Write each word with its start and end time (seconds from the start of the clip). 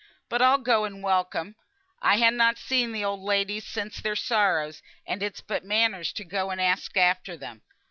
"But 0.29 0.41
I'll 0.41 0.57
go 0.57 0.83
and 0.83 1.03
welcome. 1.03 1.53
I 2.01 2.17
han 2.17 2.35
not 2.35 2.57
seen 2.57 2.91
th' 2.91 3.03
oud 3.05 3.19
ladies 3.19 3.67
since 3.67 3.97
their 4.01 4.15
sorrows, 4.15 4.81
and 5.05 5.21
it's 5.21 5.41
but 5.41 5.63
manners 5.63 6.11
to 6.13 6.23
go 6.23 6.49
and 6.49 6.59
ax 6.59 6.89
after 6.95 7.37
them. 7.37 7.61